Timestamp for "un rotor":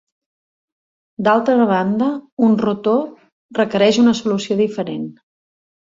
2.49-3.07